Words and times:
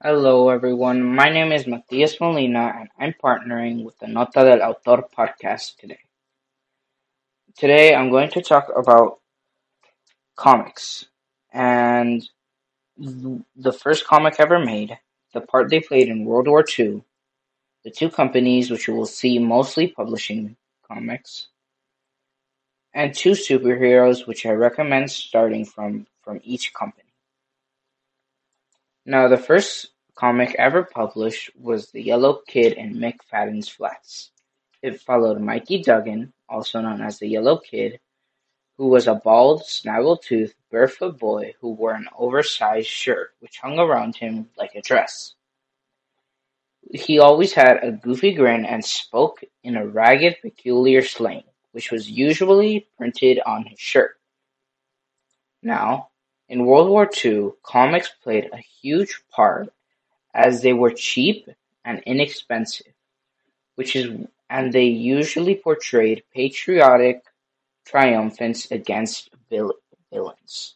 Hello, 0.00 0.48
everyone. 0.48 1.02
My 1.02 1.28
name 1.28 1.50
is 1.50 1.66
Matias 1.66 2.20
Molina, 2.20 2.72
and 2.78 2.88
I'm 3.00 3.14
partnering 3.20 3.82
with 3.82 3.98
the 3.98 4.06
Nota 4.06 4.44
del 4.44 4.62
Autor 4.62 5.02
podcast 5.02 5.76
today. 5.76 5.98
Today, 7.56 7.96
I'm 7.96 8.08
going 8.08 8.30
to 8.30 8.40
talk 8.40 8.70
about 8.76 9.18
comics 10.36 11.06
and 11.52 12.30
the 12.96 13.72
first 13.72 14.06
comic 14.06 14.36
ever 14.38 14.60
made, 14.60 14.96
the 15.34 15.40
part 15.40 15.68
they 15.68 15.80
played 15.80 16.08
in 16.08 16.24
World 16.24 16.46
War 16.46 16.64
II, 16.78 17.02
the 17.82 17.90
two 17.90 18.08
companies 18.08 18.70
which 18.70 18.86
you 18.86 18.94
will 18.94 19.04
see 19.04 19.40
mostly 19.40 19.88
publishing 19.88 20.56
comics, 20.86 21.48
and 22.94 23.12
two 23.12 23.32
superheroes 23.32 24.28
which 24.28 24.46
I 24.46 24.50
recommend 24.50 25.10
starting 25.10 25.64
from 25.64 26.06
from 26.22 26.40
each 26.44 26.72
company. 26.72 27.07
Now, 29.08 29.26
the 29.26 29.38
first 29.38 29.92
comic 30.14 30.54
ever 30.58 30.82
published 30.82 31.56
was 31.56 31.90
The 31.90 32.02
Yellow 32.02 32.42
Kid 32.46 32.74
in 32.74 32.96
McFadden's 32.96 33.66
Flats. 33.66 34.32
It 34.82 35.00
followed 35.00 35.40
Mikey 35.40 35.82
Dugan, 35.82 36.34
also 36.46 36.82
known 36.82 37.00
as 37.00 37.18
the 37.18 37.26
Yellow 37.26 37.56
Kid, 37.56 38.00
who 38.76 38.88
was 38.88 39.06
a 39.06 39.14
bald, 39.14 39.64
snaggle-toothed, 39.64 40.54
barefoot 40.70 41.18
boy 41.18 41.54
who 41.58 41.70
wore 41.70 41.94
an 41.94 42.06
oversized 42.18 42.88
shirt 42.88 43.30
which 43.40 43.56
hung 43.56 43.78
around 43.78 44.14
him 44.14 44.50
like 44.58 44.74
a 44.74 44.82
dress. 44.82 45.36
He 46.92 47.18
always 47.18 47.54
had 47.54 47.82
a 47.82 47.92
goofy 47.92 48.34
grin 48.34 48.66
and 48.66 48.84
spoke 48.84 49.42
in 49.64 49.78
a 49.78 49.86
ragged, 49.86 50.36
peculiar 50.42 51.00
slang, 51.00 51.44
which 51.72 51.90
was 51.90 52.10
usually 52.10 52.86
printed 52.98 53.40
on 53.46 53.64
his 53.64 53.80
shirt. 53.80 54.20
Now, 55.62 56.10
in 56.48 56.64
World 56.64 56.88
War 56.88 57.06
Two, 57.06 57.56
comics 57.62 58.10
played 58.22 58.50
a 58.52 58.58
huge 58.80 59.22
part 59.30 59.72
as 60.34 60.62
they 60.62 60.72
were 60.72 60.90
cheap 60.90 61.48
and 61.84 62.02
inexpensive, 62.06 62.92
which 63.74 63.96
is 63.96 64.26
and 64.50 64.72
they 64.72 64.86
usually 64.86 65.54
portrayed 65.54 66.24
patriotic 66.34 67.22
triumphants 67.84 68.70
against 68.70 69.30
villains. 69.50 70.74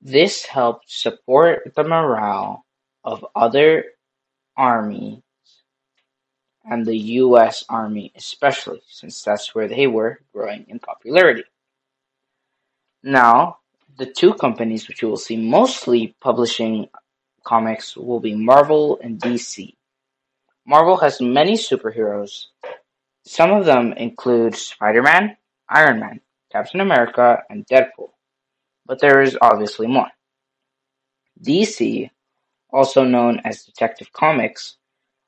This 0.00 0.46
helped 0.46 0.90
support 0.90 1.72
the 1.74 1.84
morale 1.84 2.64
of 3.04 3.26
other 3.34 3.84
armies 4.56 5.20
and 6.64 6.86
the 6.86 6.96
US 6.96 7.64
Army 7.68 8.12
especially, 8.14 8.82
since 8.88 9.22
that's 9.22 9.54
where 9.54 9.68
they 9.68 9.86
were 9.86 10.20
growing 10.32 10.66
in 10.68 10.78
popularity. 10.78 11.44
Now, 13.02 13.59
the 14.00 14.06
two 14.06 14.32
companies 14.32 14.88
which 14.88 15.02
you 15.02 15.08
will 15.08 15.18
see 15.18 15.36
mostly 15.36 16.16
publishing 16.22 16.88
comics 17.44 17.94
will 17.98 18.18
be 18.18 18.34
Marvel 18.34 18.98
and 19.02 19.20
DC. 19.20 19.74
Marvel 20.66 20.96
has 20.96 21.20
many 21.20 21.52
superheroes. 21.52 22.46
Some 23.26 23.50
of 23.50 23.66
them 23.66 23.92
include 23.92 24.56
Spider-Man, 24.56 25.36
Iron 25.68 26.00
Man, 26.00 26.22
Captain 26.50 26.80
America, 26.80 27.42
and 27.50 27.66
Deadpool. 27.66 28.08
But 28.86 29.00
there 29.00 29.20
is 29.20 29.36
obviously 29.42 29.86
more. 29.86 30.08
DC, 31.44 32.08
also 32.70 33.04
known 33.04 33.42
as 33.44 33.64
Detective 33.64 34.10
Comics, 34.14 34.78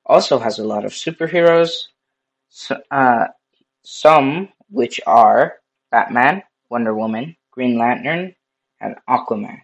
also 0.07 0.39
has 0.39 0.59
a 0.59 0.65
lot 0.65 0.87
of 0.87 0.93
superheroes, 0.93 1.89
uh, 2.91 3.27
some 3.85 4.49
which 4.71 4.99
are 5.07 5.57
Batman, 5.91 6.43
Wonder 6.71 6.95
Woman, 6.95 7.37
Green 7.51 7.77
Lantern, 7.77 8.35
and 8.83 8.97
Aquaman. 9.09 9.61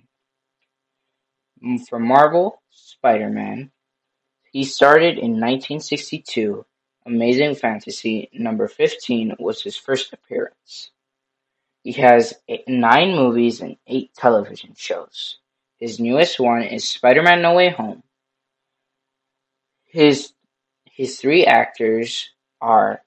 For 1.89 1.99
Marvel, 1.99 2.63
Spider-Man. 2.71 3.73
He 4.53 4.65
started 4.65 5.19
in 5.19 5.41
nineteen-sixty-two. 5.41 6.65
Amazing 7.05 7.57
Fantasy 7.57 8.31
number 8.33 8.69
fifteen 8.69 9.35
was 9.39 9.61
his 9.61 9.77
first 9.77 10.13
appearance. 10.13 10.91
He 11.83 11.93
has 11.93 12.35
eight, 12.49 12.69
nine 12.69 13.17
movies 13.17 13.61
and 13.61 13.77
eight 13.87 14.15
television 14.15 14.75
shows. 14.77 15.39
His 15.79 15.99
newest 16.01 16.39
one 16.39 16.63
is 16.63 16.89
Spider-Man 16.89 17.43
No 17.43 17.55
Way 17.55 17.71
Home. 17.71 18.03
His 19.85 20.33
his 20.85 21.19
three 21.19 21.45
actors 21.45 22.31
are 22.61 23.03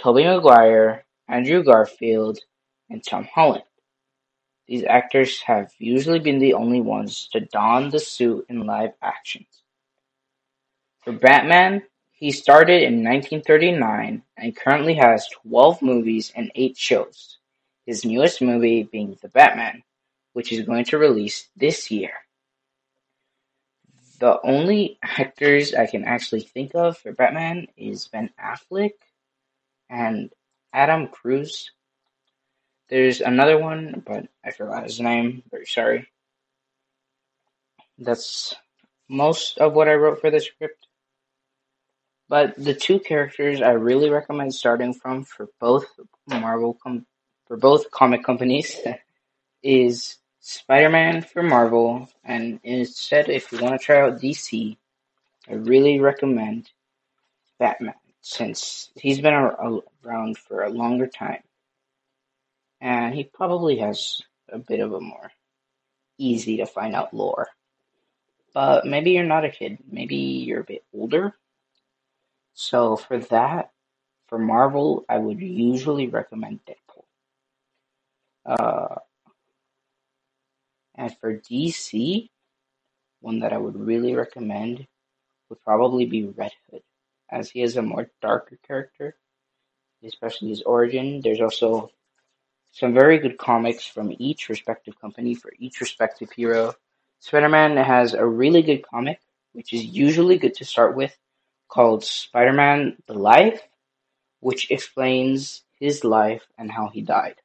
Tobey 0.00 0.24
Maguire, 0.24 1.04
Andrew 1.28 1.62
Garfield, 1.62 2.38
and 2.90 3.04
Tom 3.04 3.28
Holland. 3.32 3.64
These 4.72 4.84
actors 4.84 5.42
have 5.42 5.70
usually 5.78 6.18
been 6.18 6.38
the 6.38 6.54
only 6.54 6.80
ones 6.80 7.28
to 7.32 7.40
don 7.40 7.90
the 7.90 7.98
suit 7.98 8.46
in 8.48 8.64
live 8.64 8.94
actions. 9.02 9.64
For 11.04 11.12
Batman, 11.12 11.82
he 12.12 12.30
started 12.30 12.82
in 12.82 13.04
1939 13.04 14.22
and 14.38 14.56
currently 14.56 14.94
has 14.94 15.28
12 15.46 15.82
movies 15.82 16.32
and 16.34 16.50
8 16.54 16.74
shows, 16.78 17.36
his 17.84 18.06
newest 18.06 18.40
movie 18.40 18.84
being 18.84 19.18
The 19.20 19.28
Batman, 19.28 19.82
which 20.32 20.50
is 20.50 20.64
going 20.64 20.86
to 20.86 20.96
release 20.96 21.50
this 21.54 21.90
year. 21.90 22.14
The 24.20 24.40
only 24.42 24.98
actors 25.02 25.74
I 25.74 25.84
can 25.84 26.04
actually 26.04 26.44
think 26.44 26.74
of 26.74 26.96
for 26.96 27.12
Batman 27.12 27.68
is 27.76 28.08
Ben 28.08 28.30
Affleck 28.42 28.94
and 29.90 30.32
Adam 30.72 31.08
Cruz. 31.08 31.70
There's 32.88 33.20
another 33.20 33.58
one, 33.58 34.02
but 34.06 34.26
I 34.44 34.50
forgot 34.50 34.84
his 34.84 35.00
name. 35.00 35.42
Very 35.50 35.66
sorry. 35.66 36.08
That's 37.98 38.54
most 39.08 39.58
of 39.58 39.74
what 39.74 39.88
I 39.88 39.94
wrote 39.94 40.20
for 40.20 40.30
the 40.30 40.40
script. 40.40 40.86
But 42.28 42.54
the 42.56 42.74
two 42.74 42.98
characters 42.98 43.60
I 43.60 43.72
really 43.72 44.10
recommend 44.10 44.54
starting 44.54 44.94
from 44.94 45.24
for 45.24 45.48
both 45.60 45.86
Marvel 46.26 46.78
com- 46.82 47.06
for 47.46 47.56
both 47.56 47.90
comic 47.90 48.24
companies 48.24 48.76
is 49.62 50.18
Spider-Man 50.40 51.22
for 51.22 51.42
Marvel, 51.42 52.08
and 52.24 52.58
instead, 52.64 53.28
if 53.28 53.52
you 53.52 53.58
want 53.58 53.78
to 53.78 53.84
try 53.84 54.00
out 54.00 54.20
DC, 54.20 54.76
I 55.48 55.54
really 55.54 56.00
recommend 56.00 56.70
Batman 57.58 57.94
since 58.22 58.90
he's 58.96 59.20
been 59.20 59.34
around 59.34 60.38
for 60.38 60.62
a 60.62 60.70
longer 60.70 61.06
time 61.06 61.42
and 62.82 63.14
he 63.14 63.22
probably 63.22 63.78
has 63.78 64.20
a 64.52 64.58
bit 64.58 64.80
of 64.80 64.92
a 64.92 65.00
more 65.00 65.30
easy 66.18 66.56
to 66.58 66.66
find 66.66 66.94
out 66.94 67.14
lore. 67.14 67.48
But 68.52 68.84
maybe 68.84 69.12
you're 69.12 69.24
not 69.24 69.44
a 69.44 69.50
kid, 69.50 69.78
maybe 69.88 70.16
you're 70.16 70.60
a 70.60 70.64
bit 70.64 70.84
older. 70.92 71.34
So 72.54 72.96
for 72.96 73.18
that, 73.18 73.70
for 74.26 74.38
Marvel, 74.38 75.04
I 75.08 75.16
would 75.16 75.40
usually 75.40 76.08
recommend 76.08 76.60
Deadpool. 76.66 77.04
Uh, 78.44 78.96
and 80.96 81.16
for 81.18 81.38
DC, 81.38 82.28
one 83.20 83.38
that 83.40 83.52
I 83.52 83.58
would 83.58 83.76
really 83.76 84.14
recommend 84.14 84.86
would 85.48 85.62
probably 85.62 86.04
be 86.04 86.24
Red 86.24 86.52
Hood, 86.70 86.82
as 87.30 87.48
he 87.50 87.62
is 87.62 87.76
a 87.76 87.82
more 87.82 88.10
darker 88.20 88.58
character, 88.66 89.14
especially 90.04 90.48
his 90.48 90.62
origin. 90.62 91.20
There's 91.22 91.40
also 91.40 91.90
some 92.72 92.94
very 92.94 93.18
good 93.18 93.38
comics 93.38 93.86
from 93.86 94.14
each 94.18 94.48
respective 94.48 94.98
company 95.00 95.34
for 95.34 95.52
each 95.58 95.80
respective 95.80 96.32
hero. 96.32 96.74
Spider-Man 97.20 97.76
has 97.76 98.14
a 98.14 98.26
really 98.26 98.62
good 98.62 98.82
comic, 98.82 99.20
which 99.52 99.72
is 99.72 99.84
usually 99.84 100.38
good 100.38 100.54
to 100.54 100.64
start 100.64 100.96
with, 100.96 101.16
called 101.68 102.02
Spider-Man 102.02 102.96
The 103.06 103.14
Life, 103.14 103.60
which 104.40 104.70
explains 104.70 105.62
his 105.78 106.02
life 106.02 106.46
and 106.58 106.70
how 106.70 106.88
he 106.88 107.02
died. 107.02 107.36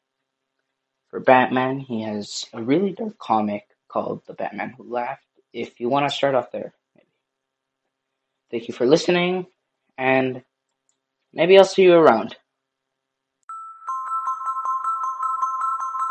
For 1.10 1.20
Batman, 1.20 1.80
he 1.80 2.04
has 2.04 2.46
a 2.54 2.64
really 2.64 2.92
dark 2.92 3.18
comic 3.18 3.68
called 3.88 4.22
The 4.26 4.34
Batman 4.34 4.74
Who 4.78 4.84
Laughed, 4.84 5.24
if 5.54 5.80
you 5.80 5.90
want 5.90 6.10
to 6.10 6.16
start 6.16 6.36
off 6.36 6.52
there. 6.52 6.74
Thank 8.50 8.70
you 8.70 8.74
for 8.74 8.86
listening, 8.86 9.48
and 9.98 10.42
maybe 11.34 11.58
I'll 11.58 11.66
see 11.66 11.84
you 11.84 11.96
around. 11.96 12.38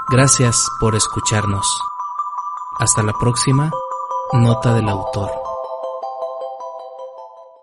Gracias 0.08 0.68
por 0.78 0.94
escucharnos. 0.94 1.66
Hasta 2.78 3.02
la 3.02 3.12
próxima, 3.12 3.72
nota 4.32 4.72
del 4.72 4.88
autor. 4.88 5.28